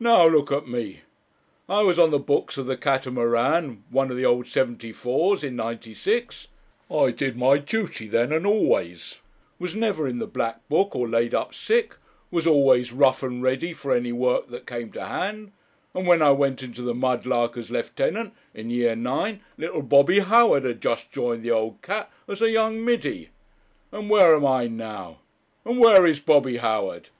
Now 0.00 0.26
look 0.26 0.50
at 0.50 0.66
me; 0.66 1.02
I 1.68 1.82
was 1.84 1.96
on 1.96 2.10
the 2.10 2.18
books 2.18 2.58
of 2.58 2.66
the 2.66 2.76
Catamaran, 2.76 3.84
one 3.88 4.10
of 4.10 4.16
the 4.16 4.24
old 4.24 4.48
seventy 4.48 4.90
fours, 4.92 5.44
in 5.44 5.54
'96; 5.54 6.48
I 6.90 7.12
did 7.12 7.36
my 7.36 7.58
duty 7.58 8.08
then 8.08 8.32
and 8.32 8.44
always; 8.44 9.20
was 9.60 9.76
never 9.76 10.08
in 10.08 10.18
the 10.18 10.26
black 10.26 10.68
book 10.68 10.96
or 10.96 11.08
laid 11.08 11.34
up 11.34 11.54
sick; 11.54 11.94
was 12.32 12.48
always 12.48 12.92
rough 12.92 13.22
and 13.22 13.44
ready 13.44 13.72
for 13.72 13.94
any 13.94 14.10
work 14.10 14.48
that 14.48 14.66
came 14.66 14.90
to 14.90 15.04
hand; 15.04 15.52
and 15.94 16.04
when 16.04 16.20
I 16.20 16.32
went 16.32 16.64
into 16.64 16.82
the 16.82 16.92
Mudlark 16.92 17.56
as 17.56 17.70
lieutenant 17.70 18.34
in 18.52 18.70
year 18.70 18.96
'9, 18.96 19.40
little 19.56 19.82
Bobby 19.82 20.18
Howard 20.18 20.64
had 20.64 20.82
just 20.82 21.12
joined 21.12 21.44
the 21.44 21.52
old 21.52 21.80
Cat. 21.80 22.10
as 22.26 22.42
a 22.42 22.50
young 22.50 22.84
middy. 22.84 23.28
And 23.92 24.10
where 24.10 24.34
am 24.34 24.44
I 24.44 24.66
now? 24.66 25.20
and 25.64 25.78
where 25.78 26.04
is 26.06 26.18
Bobby 26.18 26.56
Howard? 26.56 27.10